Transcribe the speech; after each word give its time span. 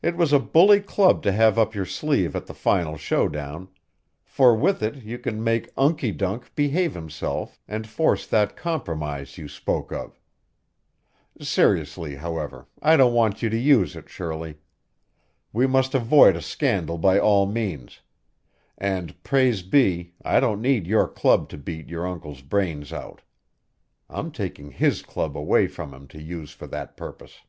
It 0.00 0.16
was 0.16 0.32
a 0.32 0.38
bully 0.38 0.80
club 0.80 1.22
to 1.24 1.30
have 1.30 1.58
up 1.58 1.74
your 1.74 1.84
sleeve 1.84 2.34
at 2.34 2.46
the 2.46 2.54
final 2.54 2.96
show 2.96 3.28
down, 3.28 3.68
for 4.24 4.56
with 4.56 4.82
it 4.82 5.02
you 5.04 5.18
can 5.18 5.44
make 5.44 5.74
Unkie 5.76 6.16
dunk 6.16 6.54
behave 6.54 6.94
himself 6.94 7.60
and 7.68 7.86
force 7.86 8.26
that 8.28 8.56
compromise 8.56 9.36
you 9.36 9.46
spoke 9.46 9.92
of. 9.92 10.18
Seriously, 11.38 12.14
however, 12.14 12.66
I 12.80 12.96
don't 12.96 13.12
want 13.12 13.42
you 13.42 13.50
to 13.50 13.58
use 13.58 13.94
it, 13.94 14.08
Shirley. 14.08 14.56
We 15.52 15.66
must 15.66 15.94
avoid 15.94 16.34
a 16.34 16.40
scandal 16.40 16.96
by 16.96 17.18
all 17.18 17.44
means; 17.44 18.00
and 18.78 19.22
praise 19.22 19.60
be, 19.60 20.14
I 20.24 20.40
don't 20.40 20.62
need 20.62 20.86
your 20.86 21.06
club 21.06 21.50
to 21.50 21.58
beat 21.58 21.90
your 21.90 22.06
uncle's 22.06 22.40
brains 22.40 22.90
out. 22.90 23.20
I'm 24.08 24.32
taking 24.32 24.70
HIS 24.70 25.02
club 25.02 25.36
away 25.36 25.66
from 25.66 25.92
him 25.92 26.08
to 26.08 26.22
use 26.22 26.52
for 26.52 26.66
that 26.68 26.96
purpose." 26.96 27.40